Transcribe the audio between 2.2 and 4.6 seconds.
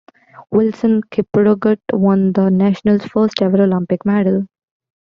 the nation's first ever Olympic medal.